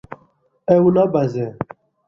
[0.75, 1.45] Ew nabeze.